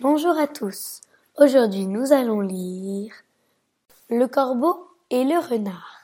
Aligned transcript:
Bonjour 0.00 0.38
à 0.38 0.46
tous. 0.46 1.02
Aujourd'hui, 1.36 1.86
nous 1.86 2.14
allons 2.14 2.40
lire 2.40 3.12
Le 4.08 4.26
corbeau 4.26 4.88
et 5.10 5.24
le 5.24 5.36
renard. 5.38 6.00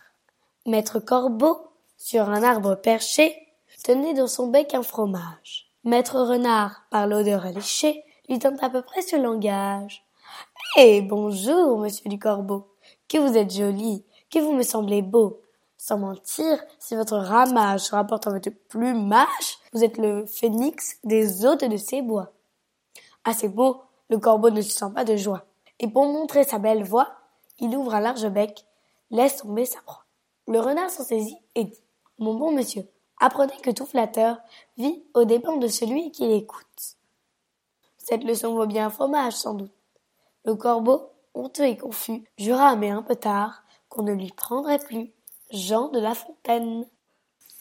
Maître 0.66 1.00
corbeau, 1.00 1.56
sur 1.96 2.28
un 2.28 2.42
arbre 2.42 2.74
perché, 2.74 3.34
tenait 3.82 4.12
dans 4.12 4.26
son 4.26 4.48
bec 4.48 4.74
un 4.74 4.82
fromage. 4.82 5.70
Maître 5.84 6.20
renard, 6.20 6.82
par 6.90 7.06
l'odeur 7.06 7.46
alléchée, 7.46 8.04
lui 8.28 8.38
tint 8.38 8.56
à 8.60 8.68
peu 8.68 8.82
près 8.82 9.00
ce 9.00 9.16
langage. 9.16 10.04
Eh, 10.76 11.00
bonjour, 11.00 11.78
monsieur 11.78 12.10
du 12.10 12.18
corbeau. 12.18 12.68
Que 13.08 13.16
vous 13.16 13.38
êtes 13.38 13.54
joli, 13.54 14.04
que 14.30 14.40
vous 14.40 14.52
me 14.52 14.62
semblez 14.62 15.00
beau. 15.00 15.40
Sans 15.82 15.96
mentir, 15.96 16.62
si 16.78 16.94
votre 16.94 17.16
ramage 17.16 17.88
rapporte 17.88 18.26
à 18.26 18.30
votre 18.30 18.50
plumage, 18.68 19.58
vous 19.72 19.82
êtes 19.82 19.96
le 19.96 20.26
phénix 20.26 20.98
des 21.04 21.46
hôtes 21.46 21.64
de 21.64 21.78
ces 21.78 22.02
bois. 22.02 22.32
À 23.24 23.32
ces 23.32 23.48
mots, 23.48 23.80
le 24.10 24.18
corbeau 24.18 24.50
ne 24.50 24.60
se 24.60 24.72
sent 24.72 24.92
pas 24.94 25.06
de 25.06 25.16
joie. 25.16 25.46
Et 25.78 25.88
pour 25.88 26.04
montrer 26.04 26.44
sa 26.44 26.58
belle 26.58 26.84
voix, 26.84 27.08
il 27.60 27.74
ouvre 27.74 27.94
un 27.94 28.00
large 28.00 28.28
bec, 28.28 28.66
laisse 29.10 29.38
tomber 29.38 29.64
sa 29.64 29.80
proie. 29.80 30.04
Le 30.48 30.60
renard 30.60 30.90
s'en 30.90 31.02
saisit 31.02 31.38
et 31.54 31.64
dit, 31.64 31.82
Mon 32.18 32.34
bon 32.34 32.52
monsieur, 32.52 32.86
apprenez 33.18 33.56
que 33.62 33.70
tout 33.70 33.86
flatteur 33.86 34.36
vit 34.76 35.02
aux 35.14 35.24
dépens 35.24 35.56
de 35.56 35.66
celui 35.66 36.10
qui 36.12 36.26
l'écoute. 36.28 36.98
Cette 37.96 38.24
leçon 38.24 38.52
vaut 38.52 38.66
bien 38.66 38.88
un 38.88 38.90
fromage, 38.90 39.32
sans 39.32 39.54
doute. 39.54 39.72
Le 40.44 40.54
corbeau, 40.56 41.08
honteux 41.32 41.64
et 41.64 41.78
confus, 41.78 42.22
jura, 42.36 42.76
mais 42.76 42.90
un 42.90 43.00
peu 43.00 43.16
tard, 43.16 43.62
qu'on 43.88 44.02
ne 44.02 44.12
lui 44.12 44.30
prendrait 44.30 44.78
plus 44.78 45.14
Jean 45.52 45.88
de 45.88 45.98
La 45.98 46.14
Fontaine. 46.14 46.86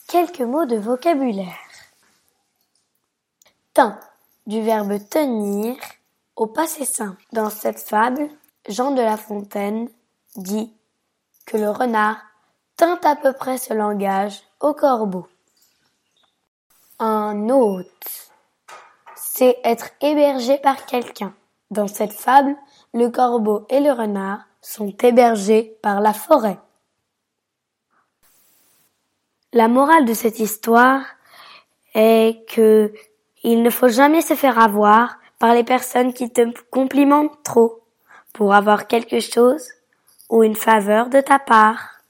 Quelques 0.08 0.42
mots 0.42 0.66
de 0.66 0.76
vocabulaire. 0.76 1.58
Teint, 3.74 4.00
du 4.46 4.62
verbe 4.62 5.00
tenir 5.10 5.76
au 6.36 6.46
passé 6.46 6.86
simple. 6.86 7.24
Dans 7.34 7.50
cette 7.50 7.80
fable, 7.80 8.30
Jean 8.68 8.92
de 8.92 9.02
La 9.02 9.18
Fontaine 9.18 9.90
dit 10.36 10.72
que 11.48 11.58
le 11.58 11.72
renard 11.72 12.18
tint 12.78 13.00
à 13.04 13.16
peu 13.16 13.34
près 13.34 13.58
ce 13.58 13.74
langage 13.74 14.40
au 14.60 14.76
corbeau. 14.76 15.28
Un 17.00 17.50
hôte, 17.50 18.32
c'est 19.16 19.60
être 19.64 19.90
hébergé 20.02 20.60
par 20.60 20.86
quelqu'un. 20.86 21.34
Dans 21.72 21.88
cette 21.88 22.14
fable, 22.14 22.56
le 22.94 23.10
corbeau 23.10 23.66
et 23.70 23.80
le 23.80 23.92
renard 23.92 24.42
sont 24.62 24.94
hébergés 25.02 25.76
par 25.82 26.02
la 26.02 26.14
forêt. 26.14 26.60
La 29.52 29.68
morale 29.68 30.06
de 30.06 30.14
cette 30.14 30.40
histoire 30.40 31.04
est 31.96 32.48
que 32.48 32.94
il 33.44 33.64
ne 33.64 33.70
faut 33.72 33.88
jamais 33.88 34.22
se 34.22 34.36
faire 34.36 34.60
avoir 34.60 35.18
par 35.40 35.56
les 35.56 35.64
personnes 35.64 36.14
qui 36.14 36.32
te 36.32 36.42
complimentent 36.70 37.42
trop 37.44 37.82
pour 38.34 38.54
avoir 38.54 38.88
quelque 38.88 39.20
chose 39.20 39.68
ou 40.30 40.44
une 40.44 40.56
faveur 40.56 41.10
de 41.10 41.20
ta 41.22 41.40
part. 41.40 42.02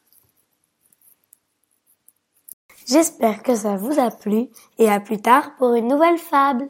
J'espère 2.88 3.42
que 3.42 3.56
ça 3.56 3.78
vous 3.78 4.00
a 4.00 4.12
plu 4.12 4.50
et 4.78 4.90
à 4.90 5.00
plus 5.00 5.22
tard 5.22 5.56
pour 5.58 5.76
une 5.76 5.88
nouvelle 5.88 6.18
fable. 6.18 6.68